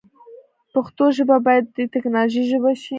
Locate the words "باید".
1.45-1.65